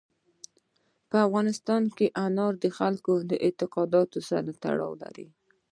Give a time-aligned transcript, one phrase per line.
[1.09, 5.27] په افغانستان کې انار د خلکو د اعتقاداتو سره تړاو لري.